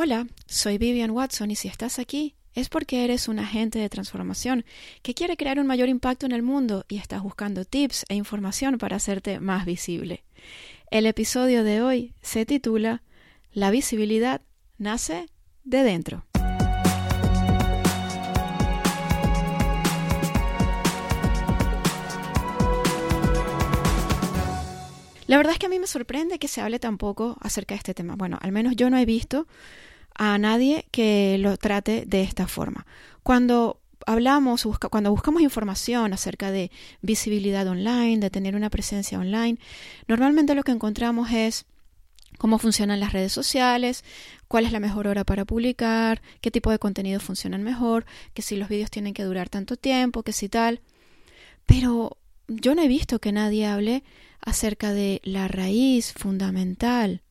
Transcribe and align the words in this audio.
Hola, 0.00 0.28
soy 0.46 0.78
Vivian 0.78 1.10
Watson 1.10 1.50
y 1.50 1.56
si 1.56 1.66
estás 1.66 1.98
aquí 1.98 2.36
es 2.54 2.68
porque 2.68 3.02
eres 3.02 3.26
un 3.26 3.40
agente 3.40 3.80
de 3.80 3.88
transformación 3.88 4.64
que 5.02 5.12
quiere 5.12 5.36
crear 5.36 5.58
un 5.58 5.66
mayor 5.66 5.88
impacto 5.88 6.24
en 6.24 6.30
el 6.30 6.44
mundo 6.44 6.84
y 6.88 6.98
estás 6.98 7.20
buscando 7.20 7.64
tips 7.64 8.04
e 8.08 8.14
información 8.14 8.78
para 8.78 8.94
hacerte 8.94 9.40
más 9.40 9.66
visible. 9.66 10.22
El 10.92 11.04
episodio 11.04 11.64
de 11.64 11.82
hoy 11.82 12.14
se 12.22 12.46
titula 12.46 13.02
La 13.52 13.72
visibilidad 13.72 14.40
nace 14.78 15.26
de 15.64 15.82
dentro. 15.82 16.24
La 25.26 25.36
verdad 25.36 25.52
es 25.52 25.58
que 25.58 25.66
a 25.66 25.68
mí 25.68 25.78
me 25.78 25.86
sorprende 25.86 26.38
que 26.38 26.48
se 26.48 26.62
hable 26.62 26.78
tan 26.78 26.96
poco 26.98 27.36
acerca 27.40 27.74
de 27.74 27.78
este 27.78 27.94
tema. 27.94 28.14
Bueno, 28.16 28.38
al 28.40 28.50
menos 28.50 28.76
yo 28.76 28.88
no 28.88 28.96
he 28.96 29.04
visto 29.04 29.46
a 30.18 30.36
nadie 30.36 30.86
que 30.90 31.38
lo 31.38 31.56
trate 31.56 32.04
de 32.06 32.22
esta 32.22 32.46
forma. 32.46 32.86
Cuando 33.22 33.80
hablamos, 34.06 34.66
cuando 34.90 35.10
buscamos 35.10 35.42
información 35.42 36.12
acerca 36.12 36.50
de 36.50 36.70
visibilidad 37.00 37.66
online, 37.66 38.18
de 38.18 38.30
tener 38.30 38.56
una 38.56 38.68
presencia 38.68 39.18
online, 39.18 39.58
normalmente 40.06 40.54
lo 40.54 40.64
que 40.64 40.72
encontramos 40.72 41.30
es 41.30 41.66
cómo 42.36 42.58
funcionan 42.58 43.00
las 43.00 43.12
redes 43.12 43.32
sociales, 43.32 44.04
cuál 44.48 44.66
es 44.66 44.72
la 44.72 44.80
mejor 44.80 45.06
hora 45.06 45.24
para 45.24 45.44
publicar, 45.44 46.20
qué 46.40 46.50
tipo 46.50 46.70
de 46.70 46.78
contenido 46.78 47.20
funcionan 47.20 47.62
mejor, 47.62 48.04
que 48.34 48.42
si 48.42 48.56
los 48.56 48.68
vídeos 48.68 48.90
tienen 48.90 49.14
que 49.14 49.24
durar 49.24 49.48
tanto 49.48 49.76
tiempo, 49.76 50.22
que 50.22 50.32
si 50.32 50.48
tal. 50.48 50.80
Pero 51.66 52.16
yo 52.48 52.74
no 52.74 52.82
he 52.82 52.88
visto 52.88 53.20
que 53.20 53.32
nadie 53.32 53.66
hable 53.66 54.02
acerca 54.40 54.92
de 54.92 55.20
la 55.22 55.48
raíz 55.48 56.12
fundamental, 56.12 57.22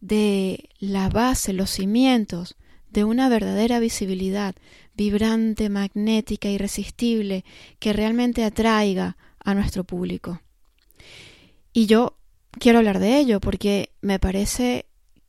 de 0.00 0.70
la 0.78 1.08
base, 1.08 1.52
los 1.52 1.70
cimientos 1.70 2.56
de 2.90 3.04
una 3.04 3.28
verdadera 3.28 3.78
visibilidad 3.78 4.54
vibrante, 4.94 5.68
magnética, 5.68 6.48
irresistible, 6.48 7.44
que 7.78 7.92
realmente 7.92 8.44
atraiga 8.44 9.16
a 9.38 9.54
nuestro 9.54 9.84
público. 9.84 10.40
Y 11.72 11.86
yo 11.86 12.16
quiero 12.58 12.78
hablar 12.78 12.98
de 12.98 13.18
ello 13.18 13.40
porque 13.40 13.90
me 14.00 14.18
parece 14.18 14.86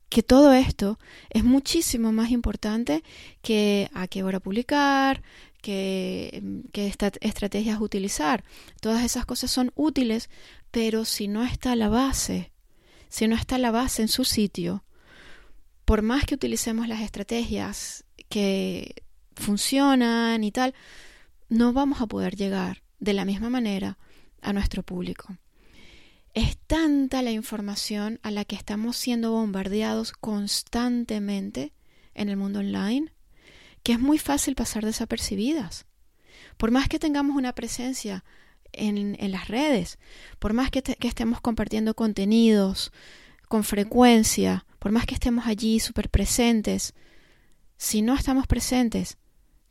que 0.08 0.22
todo 0.22 0.52
esto 0.54 0.98
es 1.28 1.44
muchísimo 1.44 2.12
más 2.12 2.30
importante 2.30 3.02
que 3.42 3.90
a 3.92 4.08
qué 4.08 4.22
hora 4.22 4.40
publicar, 4.40 5.22
qué, 5.60 6.42
qué 6.72 6.86
estrategias 7.20 7.80
utilizar. 7.80 8.44
Todas 8.80 9.04
esas 9.04 9.26
cosas 9.26 9.50
son 9.50 9.70
útiles, 9.74 10.30
pero 10.70 11.04
si 11.04 11.28
no 11.28 11.44
está 11.44 11.76
la 11.76 11.90
base, 11.90 12.52
si 13.08 13.28
no 13.28 13.36
está 13.36 13.58
la 13.58 13.70
base 13.70 14.02
en 14.02 14.08
su 14.08 14.24
sitio, 14.24 14.84
por 15.84 16.02
más 16.02 16.24
que 16.24 16.34
utilicemos 16.34 16.88
las 16.88 17.00
estrategias 17.00 18.04
que 18.28 19.02
funcionan 19.34 20.44
y 20.44 20.52
tal, 20.52 20.74
no 21.48 21.72
vamos 21.72 22.00
a 22.00 22.06
poder 22.06 22.36
llegar 22.36 22.82
de 22.98 23.12
la 23.14 23.24
misma 23.24 23.48
manera 23.48 23.98
a 24.42 24.52
nuestro 24.52 24.82
público. 24.82 25.36
Es 26.34 26.58
tanta 26.58 27.22
la 27.22 27.30
información 27.30 28.20
a 28.22 28.30
la 28.30 28.44
que 28.44 28.56
estamos 28.56 28.96
siendo 28.96 29.32
bombardeados 29.32 30.12
constantemente 30.12 31.72
en 32.14 32.28
el 32.28 32.36
mundo 32.36 32.58
online 32.58 33.12
que 33.82 33.92
es 33.92 34.00
muy 34.00 34.18
fácil 34.18 34.54
pasar 34.54 34.84
desapercibidas. 34.84 35.86
Por 36.56 36.70
más 36.70 36.88
que 36.88 36.98
tengamos 36.98 37.36
una 37.36 37.54
presencia 37.54 38.24
en, 38.72 39.16
las 39.30 39.48
redes, 39.48 39.98
por 40.38 40.52
más 40.52 40.70
que, 40.70 40.82
que 40.82 41.08
estemos 41.08 41.40
compartiendo 41.40 41.94
contenidos 41.94 42.92
con 43.48 43.64
frecuencia, 43.64 44.66
por 44.78 44.92
más 44.92 45.06
que 45.06 45.14
estemos 45.14 45.46
allí 45.46 45.80
súper 45.80 46.10
presentes, 46.10 46.94
si 47.76 48.02
no 48.02 48.14
estamos 48.14 48.46
presentes 48.46 49.18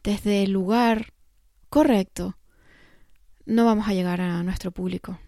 desde 0.03 0.43
el 0.43 0.51
lugar 0.51 1.13
correcto, 1.69 2.37
no 3.45 3.65
vamos 3.65 3.87
a 3.87 3.93
llegar 3.93 4.21
a 4.21 4.43
nuestro 4.43 4.71
público. 4.71 5.19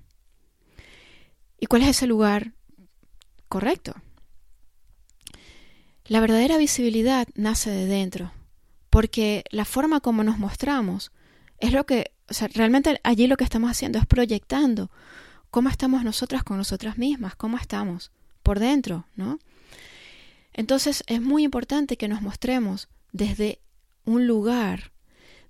¿Y 1.60 1.66
cuál 1.66 1.84
es 1.84 1.90
ese 1.90 2.08
lugar 2.08 2.54
correcto? 3.48 3.94
La 6.06 6.20
verdadera 6.22 6.58
visibilidad 6.58 7.28
nace 7.36 7.70
de 7.70 7.86
dentro, 7.86 8.32
porque 8.90 9.44
la 9.52 9.66
forma 9.66 10.00
como 10.00 10.24
nos 10.24 10.40
mostramos 10.40 11.12
es 11.60 11.74
lo 11.74 11.86
que, 11.86 12.12
o 12.30 12.34
sea, 12.34 12.48
realmente 12.48 13.00
allí 13.04 13.28
lo 13.28 13.38
que 13.38 13.44
estamos 13.44 13.72
haciendo 13.72 14.00
es 14.00 14.06
proyectando 14.06 14.92
cómo 15.52 15.70
estamos 15.70 16.04
nosotras 16.04 16.44
con 16.44 16.58
nosotras 16.58 16.98
mismas, 16.98 17.36
cómo 17.36 17.58
estamos 17.58 18.12
por 18.44 18.60
dentro, 18.60 19.06
¿no? 19.16 19.40
Entonces 20.54 21.04
es 21.08 21.22
muy 21.22 21.44
importante 21.44 21.98
que 21.98 22.08
nos 22.08 22.22
mostremos 22.22 22.90
desde 23.12 23.60
un 24.06 24.28
lugar 24.28 24.92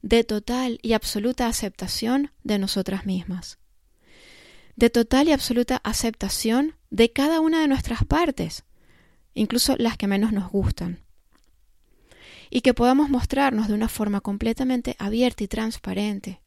de 0.02 0.24
total 0.24 0.80
y 0.82 0.94
absoluta 0.94 1.48
aceptación 1.48 2.32
de 2.44 2.60
nosotras 2.60 3.06
mismas 3.06 3.60
de 4.80 4.90
total 4.90 5.28
y 5.28 5.34
absoluta 5.34 5.82
aceptación 5.84 6.76
de 6.90 7.12
cada 7.12 7.42
una 7.42 7.60
de 7.60 7.68
nuestras 7.68 8.06
partes, 8.06 8.64
incluso 9.34 9.76
las 9.78 9.98
que 9.98 10.08
menos 10.08 10.32
nos 10.32 10.50
gustan. 10.50 11.02
Y 12.50 12.62
que 12.62 12.74
podamos 12.74 13.10
mostrarnos 13.10 13.68
de 13.68 13.74
una 13.74 13.90
forma 13.90 14.22
completamente 14.22 14.96
abierta 15.00 15.44
y 15.44 15.48
transparente, 15.48 16.42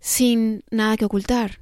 sin 0.00 0.64
nada 0.70 0.96
que 0.96 1.04
ocultar. 1.04 1.60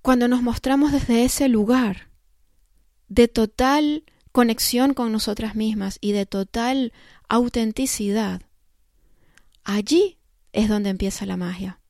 Cuando 0.00 0.28
nos 0.28 0.42
mostramos 0.42 0.92
desde 0.92 1.24
ese 1.24 1.48
lugar 1.48 2.10
de 3.08 3.26
total 3.26 4.04
conexión 4.32 4.94
con 4.94 5.12
nosotras 5.12 5.54
mismas 5.54 5.98
y 6.00 6.12
de 6.12 6.26
total 6.26 6.92
autenticidad, 7.28 8.42
allí 9.64 10.18
es 10.52 10.68
donde 10.68 10.90
empieza 10.90 11.26
la 11.26 11.36
magia. 11.36 11.80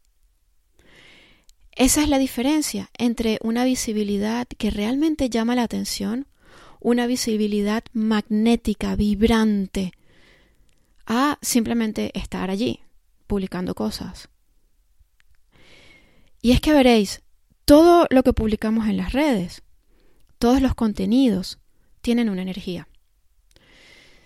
Esa 1.73 2.03
es 2.03 2.09
la 2.09 2.19
diferencia 2.19 2.89
entre 2.97 3.39
una 3.43 3.65
visibilidad 3.65 4.47
que 4.47 4.71
realmente 4.71 5.29
llama 5.29 5.57
la 5.57 5.65
atención, 5.65 6.29
una 6.85 7.07
visibilidad 7.07 7.83
magnética, 7.95 8.95
vibrante, 8.95 9.93
a 11.07 11.39
simplemente 11.41 12.13
estar 12.17 12.51
allí, 12.51 12.81
publicando 13.27 13.75
cosas. 13.75 14.29
Y 16.43 16.53
es 16.53 16.61
que 16.61 16.75
veréis, 16.75 17.23
todo 17.65 18.07
lo 18.11 18.23
que 18.23 18.35
publicamos 18.35 18.87
en 18.87 18.99
las 18.99 19.15
redes, 19.15 19.63
todos 20.39 20.61
los 20.61 20.75
contenidos, 20.75 21.59
tienen 22.03 22.29
una 22.29 22.43
energía. 22.43 22.87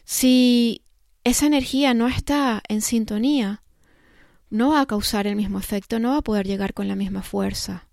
Si 0.05 0.83
esa 1.23 1.47
energía 1.47 1.95
no 1.95 2.09
está 2.09 2.61
en 2.69 2.83
sintonía 2.83 3.63
no 4.51 4.71
va 4.71 4.81
a 4.81 4.87
causar 4.87 5.29
el 5.29 5.37
mismo 5.37 5.61
efecto, 5.61 6.01
no 6.01 6.11
va 6.11 6.17
a 6.17 6.23
poder 6.23 6.47
llegar 6.47 6.75
con 6.75 6.89
la 6.89 6.97
misma 6.97 7.23
fuerza. 7.23 7.87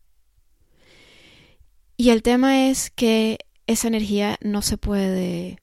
Y 1.97 2.09
el 2.09 2.23
tema 2.23 2.67
es 2.67 2.89
que 2.89 3.44
esa 3.67 3.87
energía 3.87 4.37
no 4.41 4.61
se 4.61 4.77
puede 4.77 5.61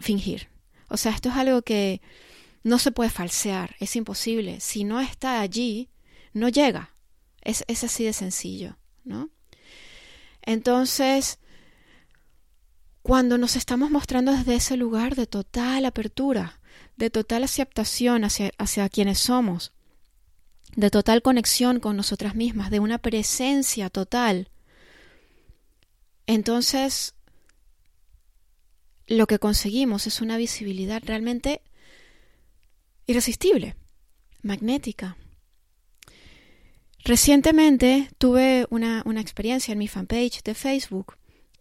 fingir. 0.00 0.48
O 0.88 0.96
sea, 0.96 1.12
esto 1.12 1.28
es 1.28 1.36
algo 1.36 1.62
que 1.62 2.00
no 2.62 2.78
se 2.78 2.92
puede 2.92 3.10
falsear, 3.10 3.76
es 3.80 3.96
imposible. 3.96 4.60
Si 4.60 4.84
no 4.84 5.00
está 5.00 5.40
allí, 5.40 5.88
no 6.32 6.48
llega. 6.48 6.94
Es, 7.40 7.64
es 7.68 7.84
así 7.84 8.04
de 8.04 8.12
sencillo, 8.12 8.76
¿no? 9.04 9.30
Entonces, 10.42 11.38
cuando 13.02 13.38
nos 13.38 13.56
estamos 13.56 13.90
mostrando 13.90 14.32
desde 14.32 14.56
ese 14.56 14.76
lugar 14.76 15.16
de 15.16 15.26
total 15.26 15.84
apertura, 15.86 16.60
de 16.96 17.10
total 17.10 17.44
aceptación 17.44 18.24
hacia, 18.24 18.50
hacia 18.58 18.88
quienes 18.88 19.18
somos, 19.18 19.72
de 20.76 20.90
total 20.90 21.22
conexión 21.22 21.80
con 21.80 21.96
nosotras 21.96 22.34
mismas, 22.34 22.70
de 22.70 22.80
una 22.80 22.98
presencia 22.98 23.90
total, 23.90 24.50
entonces 26.34 27.14
lo 29.08 29.26
que 29.26 29.40
conseguimos 29.40 30.06
es 30.06 30.20
una 30.20 30.36
visibilidad 30.36 31.02
realmente 31.04 31.62
irresistible, 33.06 33.74
magnética. 34.40 35.16
Recientemente 37.04 38.08
tuve 38.18 38.68
una, 38.70 39.02
experiencia 39.20 39.72
en 39.72 39.78
mi 39.78 39.88
fanpage 39.88 40.44
de 40.44 40.54
Facebook. 40.54 41.16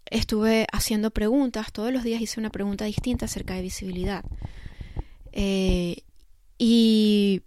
Estuve 0.05 0.67
haciendo 0.71 1.09
preguntas, 1.09 1.71
todos 1.71 1.91
los 1.91 2.03
días 2.03 2.21
hice 2.21 2.39
una 2.39 2.51
pregunta 2.51 2.85
distinta 2.85 3.25
acerca 3.25 3.55
de 3.55 3.63
visibilidad. 3.63 4.23
Eh, 5.31 6.03
y 6.59 7.41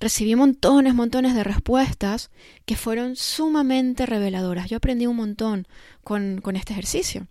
recibí 0.00 0.34
montones, 0.34 0.94
montones 0.94 1.34
de 1.34 1.44
respuestas 1.44 2.30
que 2.66 2.76
fueron 2.76 3.16
sumamente 3.16 4.06
reveladoras. 4.06 4.68
Yo 4.68 4.76
aprendí 4.76 5.06
un 5.06 5.16
montón 5.16 5.66
con, 6.02 6.40
con 6.40 6.56
este 6.56 6.72
ejercicio. 6.72 7.26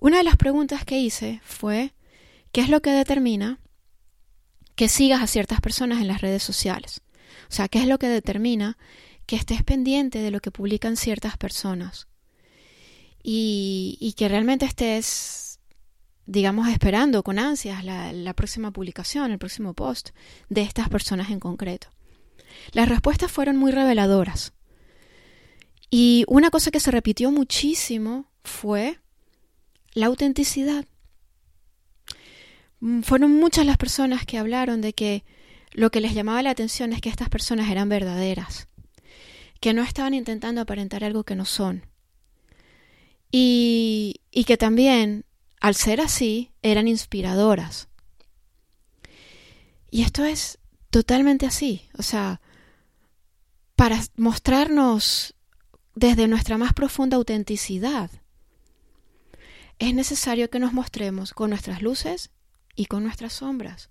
Una 0.00 0.18
de 0.18 0.24
las 0.24 0.36
preguntas 0.36 0.84
que 0.84 0.98
hice 0.98 1.40
fue, 1.44 1.92
¿qué 2.52 2.60
es 2.60 2.68
lo 2.68 2.80
que 2.80 2.90
determina 2.90 3.58
que 4.74 4.88
sigas 4.88 5.22
a 5.22 5.26
ciertas 5.26 5.60
personas 5.60 6.00
en 6.00 6.08
las 6.08 6.20
redes 6.20 6.42
sociales? 6.42 7.02
O 7.50 7.52
sea, 7.52 7.68
¿qué 7.68 7.80
es 7.80 7.86
lo 7.86 7.98
que 7.98 8.08
determina 8.08 8.78
que 9.26 9.36
estés 9.36 9.62
pendiente 9.62 10.20
de 10.20 10.30
lo 10.30 10.40
que 10.40 10.50
publican 10.50 10.96
ciertas 10.96 11.36
personas? 11.36 12.08
y, 13.22 14.14
que 14.16 14.28
realmente 14.28 14.64
estés, 14.64 15.04
digamos, 16.28 16.68
esperando 16.68 17.22
con 17.22 17.38
ansias 17.38 17.82
la, 17.82 18.34
próxima 18.34 18.70
publicación, 18.70 19.32
el 19.32 19.38
próximo 19.38 19.72
post 19.72 20.10
de 20.50 20.60
estas 20.60 20.90
personas 20.90 21.30
en 21.30 21.40
concreto. 21.40 21.88
Las 22.72 22.86
respuestas 22.86 23.32
fueron 23.32 23.56
muy 23.56 23.72
reveladoras. 23.72 24.52
Y 25.90 26.24
una 26.28 26.50
cosa 26.50 26.70
que 26.70 26.80
se 26.80 26.90
repitió 26.90 27.32
muchísimo 27.32 28.26
fue 28.44 28.98
la 29.94 30.06
autenticidad. 30.06 30.84
Mm, 32.80 33.00
fueron 33.00 33.32
muchas 33.32 33.64
las 33.64 33.78
personas 33.78 34.26
que 34.26 34.36
hablaron 34.36 34.82
de 34.82 34.92
que 34.92 35.24
lo 35.72 35.90
que 35.90 36.02
les 36.02 36.12
llamaba 36.12 36.42
la 36.42 36.50
atención 36.50 36.92
es 36.92 37.00
que 37.00 37.08
estas 37.08 37.30
personas 37.30 37.70
eran 37.70 37.88
verdaderas, 37.88 38.68
que 39.60 39.72
no 39.72 39.82
estaban 39.82 40.12
intentando 40.12 40.60
aparentar 40.60 41.04
algo 41.04 41.24
que 41.24 41.36
no 41.36 41.46
son. 41.46 41.86
Y, 43.32 44.20
y 44.30 44.44
que 44.44 44.58
también, 44.58 45.24
al 45.60 45.74
ser 45.74 46.00
así, 46.00 46.52
eran 46.62 46.88
inspiradoras. 46.88 47.88
Y 49.90 50.02
esto 50.02 50.24
es 50.24 50.58
totalmente 50.90 51.46
así. 51.46 51.88
O 51.98 52.02
sea, 52.02 52.40
para 53.76 54.00
mostrarnos 54.16 55.34
desde 55.94 56.28
nuestra 56.28 56.58
más 56.58 56.72
profunda 56.72 57.16
autenticidad, 57.16 58.10
es 59.78 59.94
necesario 59.94 60.50
que 60.50 60.58
nos 60.58 60.72
mostremos 60.72 61.32
con 61.32 61.50
nuestras 61.50 61.82
luces 61.82 62.30
y 62.74 62.86
con 62.86 63.04
nuestras 63.04 63.32
sombras 63.32 63.90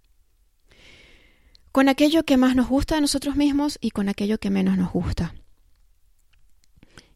con 1.77 1.89
aquello 1.89 2.23
que 2.23 2.37
más 2.37 2.55
nos 2.55 2.67
gusta 2.69 2.95
de 2.95 3.01
nosotros 3.01 3.35
mismos 3.35 3.77
y 3.79 3.91
con 3.91 4.09
aquello 4.09 4.39
que 4.39 4.49
menos 4.49 4.79
nos 4.79 4.91
gusta. 4.91 5.35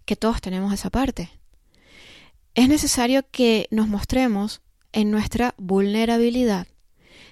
Que 0.06 0.16
todos 0.16 0.40
tenemos 0.40 0.72
esa 0.72 0.92
parte. 0.92 1.32
Es 2.56 2.68
necesario 2.68 3.24
que 3.32 3.68
nos 3.72 3.88
mostremos 3.88 4.62
en 4.92 5.12
nuestra 5.12 5.56
vulnerabilidad, 5.58 6.68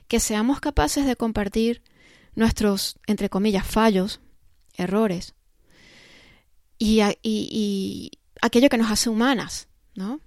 que 0.07 0.19
seamos 0.19 0.59
capaces 0.59 1.05
de 1.05 1.15
compartir 1.15 1.83
nuestros, 2.35 2.97
entre 3.05 3.29
comillas, 3.29 3.67
fallos, 3.67 4.21
errores 4.77 5.35
y, 6.79 8.11
aquello 8.41 8.69
que 8.69 8.77
nos 8.77 8.89
hace 8.89 9.09
humanas, 9.09 9.67
¿no? 9.95 10.21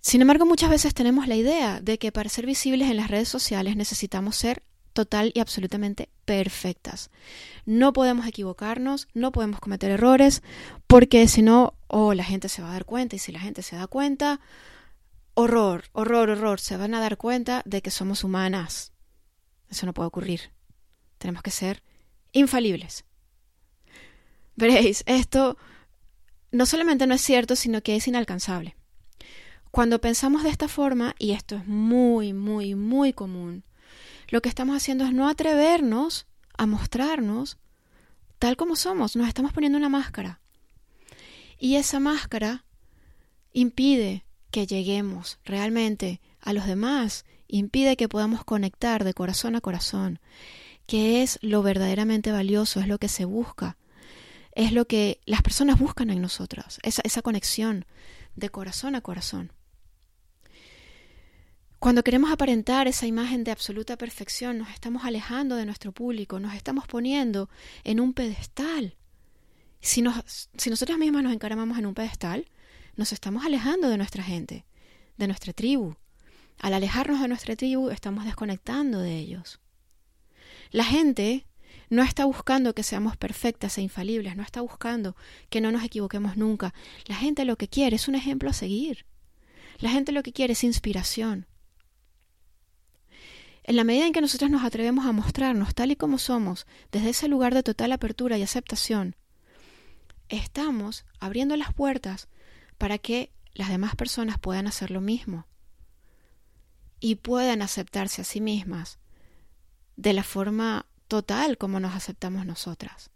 Sin 0.00 0.20
embargo, 0.20 0.46
muchas 0.46 0.70
veces 0.70 0.94
tenemos 0.94 1.26
la 1.26 1.34
idea 1.34 1.80
de 1.80 1.98
que 1.98 2.12
para 2.12 2.28
ser 2.28 2.46
visibles 2.46 2.90
en 2.90 2.98
las 2.98 3.10
redes 3.10 3.28
sociales 3.28 3.74
necesitamos 3.74 4.36
ser 4.36 4.62
total 4.94 5.32
y 5.34 5.40
absolutamente 5.40 6.08
perfectas. 6.24 7.10
No 7.66 7.92
podemos 7.92 8.26
equivocarnos, 8.26 9.08
no 9.12 9.32
podemos 9.32 9.60
cometer 9.60 9.90
errores, 9.90 10.42
porque 10.86 11.28
si 11.28 11.42
no, 11.42 11.74
o 11.88 12.14
la 12.14 12.24
gente 12.24 12.48
se 12.48 12.62
va 12.62 12.70
a 12.70 12.72
dar 12.72 12.86
cuenta, 12.86 13.16
y 13.16 13.18
si 13.18 13.32
la 13.32 13.40
gente 13.40 13.60
se 13.60 13.76
da 13.76 13.86
cuenta, 13.86 14.40
horror, 15.34 15.84
horror, 15.92 16.30
horror, 16.30 16.60
se 16.60 16.78
van 16.78 16.94
a 16.94 17.00
dar 17.00 17.18
cuenta 17.18 17.62
de 17.66 17.82
que 17.82 17.90
somos 17.90 18.24
humanas. 18.24 18.92
Eso 19.68 19.84
no 19.84 19.92
puede 19.92 20.06
ocurrir. 20.06 20.52
Tenemos 21.18 21.42
que 21.42 21.50
ser 21.50 21.82
infalibles. 22.32 23.04
Veréis, 24.56 25.02
esto 25.06 25.58
no 26.52 26.66
solamente 26.66 27.06
no 27.06 27.14
es 27.14 27.20
cierto, 27.20 27.56
sino 27.56 27.82
que 27.82 27.96
es 27.96 28.06
inalcanzable. 28.06 28.76
Cuando 29.72 30.00
pensamos 30.00 30.44
de 30.44 30.50
esta 30.50 30.68
forma, 30.68 31.16
y 31.18 31.32
esto 31.32 31.56
es 31.56 31.66
muy, 31.66 32.32
muy, 32.32 32.76
muy 32.76 33.12
común, 33.12 33.64
lo 34.28 34.42
que 34.42 34.48
estamos 34.48 34.76
haciendo 34.76 35.04
es 35.04 35.12
no 35.12 35.28
atrevernos 35.28 36.26
a 36.56 36.66
mostrarnos 36.66 37.58
tal 38.38 38.56
como 38.56 38.76
somos, 38.76 39.16
nos 39.16 39.28
estamos 39.28 39.52
poniendo 39.52 39.78
una 39.78 39.88
máscara. 39.88 40.40
Y 41.58 41.76
esa 41.76 42.00
máscara 42.00 42.64
impide 43.52 44.24
que 44.50 44.66
lleguemos 44.66 45.38
realmente 45.44 46.20
a 46.40 46.52
los 46.52 46.66
demás, 46.66 47.24
impide 47.48 47.96
que 47.96 48.08
podamos 48.08 48.44
conectar 48.44 49.04
de 49.04 49.14
corazón 49.14 49.56
a 49.56 49.60
corazón, 49.60 50.20
que 50.86 51.22
es 51.22 51.38
lo 51.40 51.62
verdaderamente 51.62 52.32
valioso, 52.32 52.80
es 52.80 52.88
lo 52.88 52.98
que 52.98 53.08
se 53.08 53.24
busca, 53.24 53.78
es 54.52 54.72
lo 54.72 54.86
que 54.86 55.20
las 55.24 55.42
personas 55.42 55.78
buscan 55.78 56.10
en 56.10 56.20
nosotras, 56.20 56.78
esa, 56.82 57.02
esa 57.04 57.22
conexión 57.22 57.86
de 58.36 58.50
corazón 58.50 58.94
a 58.94 59.00
corazón. 59.00 59.52
Cuando 61.84 62.02
queremos 62.02 62.32
aparentar 62.32 62.88
esa 62.88 63.06
imagen 63.06 63.44
de 63.44 63.50
absoluta 63.50 63.98
perfección, 63.98 64.56
nos 64.56 64.70
estamos 64.70 65.04
alejando 65.04 65.54
de 65.54 65.66
nuestro 65.66 65.92
público, 65.92 66.40
nos 66.40 66.54
estamos 66.54 66.86
poniendo 66.86 67.50
en 67.84 68.00
un 68.00 68.14
pedestal. 68.14 68.96
Si, 69.82 70.00
nos, 70.00 70.48
si 70.56 70.70
nosotros 70.70 70.96
mismas 70.96 71.24
nos 71.24 71.34
encaramamos 71.34 71.76
en 71.76 71.84
un 71.84 71.92
pedestal, 71.92 72.46
nos 72.96 73.12
estamos 73.12 73.44
alejando 73.44 73.90
de 73.90 73.98
nuestra 73.98 74.22
gente, 74.22 74.64
de 75.18 75.26
nuestra 75.26 75.52
tribu. 75.52 75.94
Al 76.58 76.72
alejarnos 76.72 77.20
de 77.20 77.28
nuestra 77.28 77.54
tribu, 77.54 77.90
estamos 77.90 78.24
desconectando 78.24 79.00
de 79.00 79.18
ellos. 79.18 79.60
La 80.70 80.84
gente 80.84 81.44
no 81.90 82.02
está 82.02 82.24
buscando 82.24 82.74
que 82.74 82.82
seamos 82.82 83.18
perfectas 83.18 83.76
e 83.76 83.82
infalibles, 83.82 84.36
no 84.36 84.42
está 84.42 84.62
buscando 84.62 85.16
que 85.50 85.60
no 85.60 85.70
nos 85.70 85.84
equivoquemos 85.84 86.38
nunca. 86.38 86.72
La 87.04 87.16
gente 87.16 87.44
lo 87.44 87.56
que 87.56 87.68
quiere 87.68 87.96
es 87.96 88.08
un 88.08 88.14
ejemplo 88.14 88.48
a 88.48 88.54
seguir. 88.54 89.04
La 89.80 89.90
gente 89.90 90.12
lo 90.12 90.22
que 90.22 90.32
quiere 90.32 90.54
es 90.54 90.64
inspiración. 90.64 91.46
En 93.64 93.76
la 93.76 93.84
medida 93.84 94.06
en 94.06 94.12
que 94.12 94.20
nosotros 94.20 94.50
nos 94.50 94.62
atrevemos 94.62 95.06
a 95.06 95.12
mostrarnos 95.12 95.74
tal 95.74 95.90
y 95.90 95.96
como 95.96 96.18
somos, 96.18 96.66
desde 96.92 97.10
ese 97.10 97.28
lugar 97.28 97.54
de 97.54 97.62
total 97.62 97.92
apertura 97.92 98.36
y 98.36 98.42
aceptación, 98.42 99.16
estamos 100.28 101.06
abriendo 101.18 101.56
las 101.56 101.72
puertas 101.72 102.28
para 102.76 102.98
que 102.98 103.32
las 103.54 103.70
demás 103.70 103.96
personas 103.96 104.38
puedan 104.38 104.66
hacer 104.66 104.90
lo 104.90 105.00
mismo 105.00 105.46
y 107.00 107.16
puedan 107.16 107.62
aceptarse 107.62 108.20
a 108.20 108.24
sí 108.24 108.42
mismas 108.42 108.98
de 109.96 110.12
la 110.12 110.24
forma 110.24 110.86
total 111.08 111.56
como 111.56 111.80
nos 111.80 111.94
aceptamos 111.94 112.44
nosotras. 112.44 113.10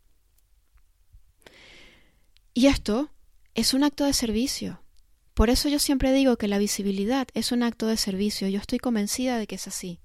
Y 2.55 2.67
esto 2.67 3.11
es 3.55 3.75
un 3.75 3.85
acto 3.85 4.05
de 4.05 4.15
servicio. 4.15 4.83
Por 5.35 5.51
eso 5.51 5.69
yo 5.69 5.79
siempre 5.79 6.13
digo 6.13 6.39
que 6.39 6.49
la 6.49 6.59
visibilidad 6.59 7.29
es 7.35 7.53
un 7.53 7.63
acto 7.63 7.87
de 7.87 7.97
servicio. 7.97 8.49
Yo 8.49 8.59
estoy 8.59 8.79
convencida 8.79 9.39
de 9.39 9.47
que 9.47 9.57
es 9.57 9.69
así. 9.69 10.01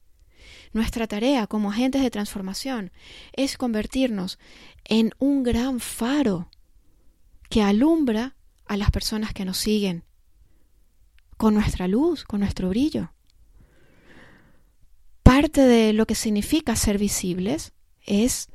Nuestra 0.74 1.08
tarea 1.08 1.46
como 1.46 1.72
agentes 1.72 2.02
de 2.02 2.10
transformación 2.10 2.92
es 3.34 3.58
convertirnos 3.58 4.40
en 4.84 5.12
un 5.20 5.44
gran 5.44 5.80
faro 5.80 6.50
que 7.50 7.62
alumbra 7.62 8.36
a 8.66 8.76
las 8.76 8.90
personas 8.90 9.34
que 9.34 9.46
nos 9.46 9.58
siguen 9.58 10.04
con 11.38 11.54
nuestra 11.54 11.88
luz, 11.88 12.24
con 12.24 12.40
nuestro 12.40 12.70
brillo. 12.70 13.14
Parte 15.22 15.62
de 15.62 15.94
lo 15.94 16.08
que 16.08 16.16
significa 16.16 16.76
ser 16.76 16.98
visibles 16.98 17.74
es 18.06 18.48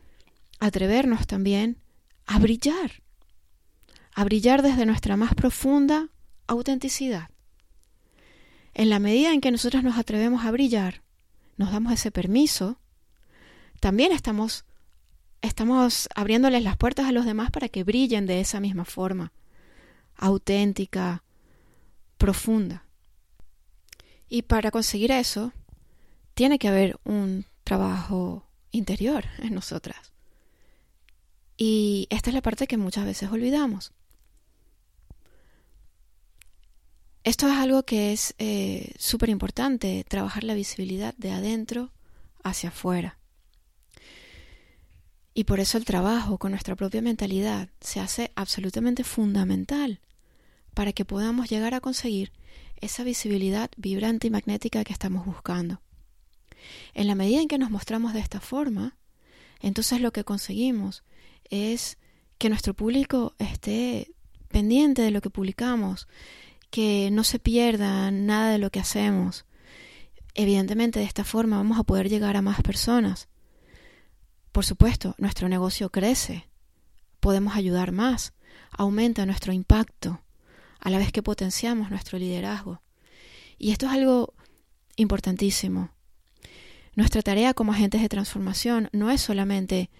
atrevernos 0.59 1.27
también 1.27 1.79
a 2.27 2.39
brillar, 2.41 3.03
a 4.15 4.25
brillar 4.25 4.63
desde 4.63 4.87
nuestra 4.87 5.17
más 5.17 5.35
profunda 5.35 6.09
autenticidad. 6.49 7.31
En 8.75 8.91
la 8.91 8.99
medida 8.99 9.33
en 9.33 9.41
que 9.41 9.51
nosotros 9.51 9.85
nos 9.85 9.99
atrevemos 9.99 10.45
a 10.45 10.51
brillar, 10.51 11.03
nos 11.59 11.73
damos 11.73 11.93
ese 11.93 12.11
permiso, 12.11 12.79
también 13.81 14.13
estamos, 14.13 14.65
estamos 15.43 16.09
abriéndoles 16.15 16.63
las 16.63 16.77
puertas 16.77 17.07
a 17.07 17.13
los 17.13 17.27
demás 17.27 17.51
para 17.51 17.69
que 17.69 17.85
brillen 17.85 18.27
de 18.27 18.41
esa 18.41 18.61
misma 18.61 18.85
forma, 18.85 19.33
auténtica, 20.17 21.23
profunda. 22.17 22.85
Y 24.29 24.43
para 24.43 24.71
conseguir 24.71 25.11
eso, 25.11 25.53
tiene 26.35 26.59
que 26.59 26.69
haber 26.69 26.99
un 27.05 27.45
trabajo 27.65 28.47
interior 28.71 29.25
en 29.39 29.55
nosotras. 29.55 30.13
Y 31.57 32.07
esta 32.11 32.31
es 32.31 32.35
la 32.35 32.43
parte 32.43 32.69
que 32.69 32.77
muchas 32.77 33.05
veces 33.05 33.31
olvidamos. 33.31 33.93
Esto 37.29 37.47
es 37.47 37.59
algo 37.59 37.83
que 37.83 38.15
es 38.15 38.35
eh, 38.39 38.95
súper 38.99 39.29
importante, 39.29 40.03
trabajar 40.09 40.45
la 40.45 40.55
visibilidad 40.55 41.15
de 41.19 41.31
adentro 41.31 41.93
hacia 42.43 42.71
afuera. 42.71 43.19
Y 45.35 45.45
por 45.45 45.61
eso 45.61 45.77
el 45.77 45.85
trabajo 45.85 46.39
con 46.39 46.53
nuestra 46.53 46.75
propia 46.75 47.03
mentalidad 47.03 47.69
se 47.83 48.01
hace 48.01 48.33
absolutamente 48.35 49.05
fundamental 49.05 50.01
para 50.73 50.95
que 50.95 51.05
podamos 51.05 51.51
llegar 51.51 51.75
a 51.75 51.83
conseguir 51.83 52.33
esa 52.81 53.05
visibilidad 53.05 53.71
vibrante 53.77 54.29
y 54.29 54.31
magnética 54.31 54.83
que 54.83 54.95
estamos 54.95 55.27
buscando. 55.27 55.83
En 56.95 57.07
la 57.09 57.15
medida 57.15 57.43
en 57.43 57.49
que 57.49 57.59
nos 57.59 57.71
mostramos 57.71 58.15
de 58.15 58.21
esta 58.21 58.41
forma, 58.41 58.97
entonces 59.61 60.01
lo 60.01 60.13
que 60.13 60.25
conseguimos 60.25 61.05
es 61.51 61.99
que 62.39 62.49
nuestro 62.49 62.73
público 62.73 63.35
esté 63.39 64.15
pendiente 64.49 65.03
de 65.03 65.11
lo 65.11 65.21
que 65.21 65.29
publicamos, 65.29 66.09
que 66.71 67.11
no 67.11 67.25
se 67.25 67.39
pierda 67.39 68.11
nada 68.11 68.51
de 68.51 68.59
lo 68.59 68.71
que 68.71 68.81
hacemos. 68.81 69.47
Evidentemente 70.35 71.01
de 71.01 71.05
esta 71.05 71.25
forma 71.25 71.57
vamos 71.57 71.79
a 71.79 71.85
poder 71.85 72.09
llegar 72.09 72.37
a 72.37 72.43
más 72.43 72.63
personas. 72.63 73.29
Por 74.53 74.65
supuesto, 74.65 75.15
nuestro 75.19 75.49
negocio 75.49 75.91
crece, 75.91 76.49
podemos 77.21 77.57
ayudar 77.57 77.93
más, 77.93 78.35
aumenta 78.71 79.27
nuestro 79.27 79.53
impacto, 79.53 80.21
a 80.81 80.91
la 80.91 80.99
vez 80.99 81.13
que 81.13 81.23
potenciamos 81.23 81.91
nuestro 81.91 82.19
liderazgo. 82.19 82.83
Y 83.59 83.73
esto 83.73 83.87
es 83.87 83.93
algo 83.93 84.35
importantísimo. 84.97 85.91
Nuestra 86.95 87.23
tarea 87.23 87.55
como 87.55 87.73
agentes 87.73 88.03
de 88.03 88.09
transformación 88.09 88.89
no 88.93 89.11
es 89.11 89.21
solamente 89.21 89.91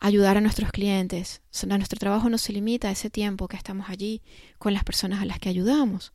ayudar 0.00 0.36
a 0.36 0.40
nuestros 0.40 0.70
clientes. 0.70 1.42
Nuestro 1.66 1.98
trabajo 1.98 2.28
no 2.28 2.38
se 2.38 2.52
limita 2.52 2.88
a 2.88 2.92
ese 2.92 3.10
tiempo 3.10 3.48
que 3.48 3.56
estamos 3.56 3.88
allí 3.88 4.22
con 4.58 4.74
las 4.74 4.84
personas 4.84 5.22
a 5.22 5.24
las 5.24 5.38
que 5.38 5.48
ayudamos. 5.48 6.12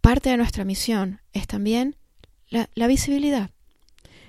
Parte 0.00 0.30
de 0.30 0.36
nuestra 0.36 0.64
misión 0.64 1.20
es 1.32 1.46
también 1.46 1.96
la, 2.48 2.86
visibilidad. 2.86 3.50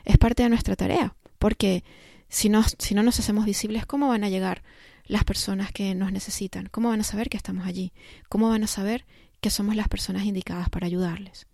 Es 0.03 0.17
parte 0.17 0.43
de 0.43 0.49
nuestra 0.49 0.75
tarea, 0.75 1.15
porque 1.37 1.83
si 2.29 2.49
no, 2.49 2.63
si 2.63 2.95
no 2.95 3.03
nos 3.03 3.19
hacemos 3.19 3.45
visibles, 3.45 3.85
¿cómo 3.85 4.07
van 4.07 4.23
a 4.23 4.29
llegar 4.29 4.63
las 5.05 5.23
personas 5.23 5.71
que 5.71 5.93
nos 5.93 6.11
necesitan? 6.11 6.67
¿Cómo 6.71 6.89
van 6.89 7.01
a 7.01 7.03
saber 7.03 7.29
que 7.29 7.37
estamos 7.37 7.67
allí? 7.67 7.93
¿Cómo 8.29 8.49
van 8.49 8.63
a 8.63 8.67
saber 8.67 9.05
que 9.41 9.49
somos 9.49 9.75
las 9.75 9.87
personas 9.87 10.23
indicadas 10.23 10.69
para 10.69 10.87
ayudarles? 10.87 11.47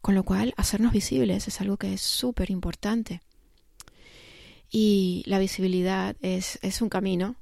Con 0.00 0.14
lo 0.14 0.22
cual, 0.22 0.54
hacernos 0.56 0.92
visibles 0.92 1.48
es 1.48 1.60
algo 1.60 1.76
que 1.76 1.94
es 1.94 2.00
súper 2.00 2.50
importante. 2.50 3.20
Y 4.70 5.22
la 5.26 5.38
visibilidad 5.38 6.16
es, 6.20 6.58
es 6.62 6.82
un 6.82 6.88
camino, 6.88 7.36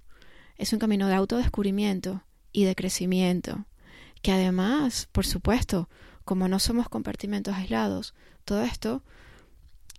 es 0.56 0.72
un 0.72 0.78
camino 0.78 1.08
de 1.08 1.14
autodescubrimiento 1.14 2.22
y 2.52 2.64
de 2.64 2.74
crecimiento, 2.74 3.66
que 4.22 4.32
además, 4.32 5.08
por 5.12 5.26
supuesto, 5.26 5.88
como 6.24 6.48
no 6.48 6.58
somos 6.58 6.88
compartimentos 6.88 7.54
aislados, 7.54 8.14
todo 8.44 8.62
esto, 8.62 9.02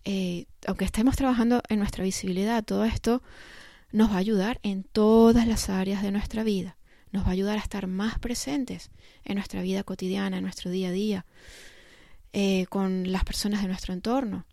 eh, 0.06 0.46
aunque 0.66 0.86
estemos 0.86 1.16
trabajando 1.16 1.62
en 1.70 1.80
nuestra 1.80 2.04
visibilidad, 2.04 2.64
todo 2.64 2.86
esto 2.86 3.22
nos 3.92 4.10
va 4.10 4.16
a 4.16 4.20
ayudar 4.20 4.60
en 4.64 4.84
todas 4.84 5.48
las 5.48 5.70
áreas 5.70 6.02
de 6.02 6.12
nuestra 6.12 6.44
vida, 6.44 6.78
nos 7.12 7.24
va 7.26 7.30
a 7.30 7.32
ayudar 7.32 7.58
a 7.58 7.62
estar 7.62 7.88
más 7.88 8.20
presentes 8.20 8.92
en 9.24 9.36
nuestra 9.36 9.62
vida 9.62 9.84
cotidiana, 9.84 10.38
en 10.38 10.44
nuestro 10.44 10.72
día 10.72 10.90
a 10.90 10.92
día, 10.92 11.26
eh, 12.34 12.66
con 12.68 13.12
las 13.12 13.24
personas 13.24 13.62
de 13.62 13.68
nuestro 13.68 13.94
entorno. 13.94 14.46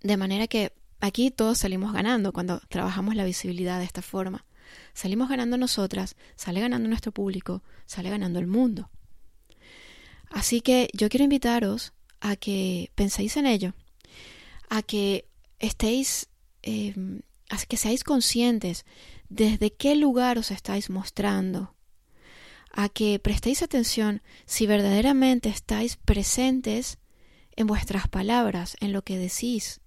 De 0.00 0.16
manera 0.16 0.46
que 0.46 0.72
Aquí 1.00 1.30
todos 1.30 1.58
salimos 1.58 1.92
ganando 1.92 2.32
cuando 2.32 2.60
trabajamos 2.68 3.14
la 3.14 3.24
visibilidad 3.24 3.78
de 3.78 3.84
esta 3.84 4.02
forma. 4.02 4.46
Salimos 4.94 5.28
ganando 5.28 5.56
nosotras, 5.56 6.16
sale 6.36 6.60
ganando 6.60 6.88
nuestro 6.88 7.12
público, 7.12 7.62
sale 7.86 8.10
ganando 8.10 8.38
el 8.38 8.46
mundo. 8.46 8.90
Así 10.30 10.60
que 10.60 10.88
yo 10.92 11.08
quiero 11.08 11.24
invitaros 11.24 11.92
a 12.20 12.36
que 12.36 12.90
penséis 12.94 13.36
en 13.36 13.46
ello, 13.46 13.74
a 14.68 14.82
que 14.82 15.28
estéis, 15.58 16.28
em, 16.62 17.20
a 17.48 17.56
que 17.58 17.76
seáis 17.76 18.04
conscientes 18.04 18.84
desde 19.28 19.72
qué 19.72 19.94
lugar 19.94 20.36
os 20.38 20.50
estáis 20.50 20.90
mostrando, 20.90 21.74
a 22.72 22.88
que 22.88 23.18
prestéis 23.18 23.62
atención 23.62 24.22
si 24.46 24.66
verdaderamente 24.66 25.48
estáis 25.48 25.96
presentes 25.96 26.98
en 27.56 27.66
vuestras 27.66 28.08
palabras, 28.08 28.76
en 28.80 28.92
lo 28.92 29.02
que 29.02 29.16
decís, 29.16 29.80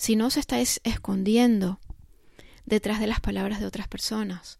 si 0.00 0.16
no 0.16 0.28
os 0.28 0.38
estáis 0.38 0.80
escondiendo 0.82 1.78
detrás 2.64 3.00
de 3.00 3.06
las 3.06 3.20
palabras 3.20 3.60
de 3.60 3.66
otras 3.66 3.86
personas. 3.86 4.58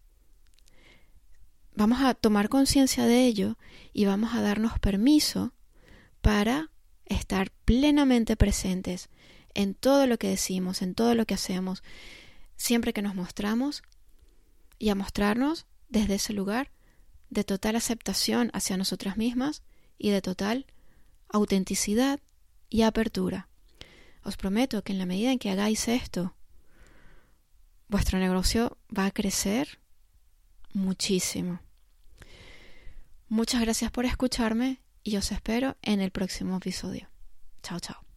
Vamos 1.73 2.03
a 2.03 2.13
tomar 2.13 2.47
conciencia 2.47 3.07
de 3.07 3.25
ello 3.25 3.57
y 3.91 4.05
vamos 4.05 4.35
a 4.35 4.41
darnos 4.41 4.77
permiso 4.77 5.55
para 6.21 6.69
estar 7.05 7.49
plenamente 7.65 8.37
presentes 8.37 9.09
en 9.55 9.73
todo 9.73 10.05
lo 10.05 10.19
que 10.19 10.27
decimos, 10.27 10.83
en 10.83 10.93
todo 10.93 11.15
lo 11.15 11.25
que 11.25 11.33
hacemos, 11.33 11.81
siempre 12.55 12.93
que 12.93 13.01
nos 13.01 13.15
mostramos 13.15 13.81
y 14.77 14.89
a 14.89 14.95
mostrarnos 14.95 15.65
desde 15.89 16.15
ese 16.15 16.33
lugar 16.33 16.69
de 17.31 17.43
total 17.43 17.77
aceptación 17.77 18.51
hacia 18.53 18.77
nosotras 18.77 19.17
mismas 19.17 19.63
y 19.97 20.11
de 20.11 20.21
total 20.21 20.67
autenticidad 21.29 22.19
y 22.69 22.83
apertura. 22.83 23.50
Os 24.23 24.37
prometo 24.37 24.83
que 24.83 24.93
en 24.93 24.99
la 24.99 25.05
medida 25.05 25.31
en 25.31 25.39
que 25.39 25.49
hagáis 25.49 25.87
esto, 25.87 26.35
vuestro 27.87 28.19
negocio 28.19 28.77
va 28.95 29.05
a 29.05 29.11
crecer 29.11 29.79
muchísimo. 30.73 31.59
Muchas 33.27 33.61
gracias 33.61 33.91
por 33.91 34.05
escucharme 34.05 34.81
y 35.03 35.17
os 35.17 35.31
espero 35.31 35.77
en 35.81 36.01
el 36.01 36.11
próximo 36.11 36.57
episodio. 36.57 37.09
Chao, 37.63 37.79
chao. 37.79 38.10